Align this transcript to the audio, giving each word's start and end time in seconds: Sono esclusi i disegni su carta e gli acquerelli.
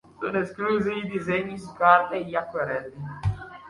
Sono 0.19 0.39
esclusi 0.39 0.91
i 0.97 1.07
disegni 1.07 1.59
su 1.59 1.71
carta 1.73 2.15
e 2.15 2.25
gli 2.25 2.33
acquerelli. 2.33 2.95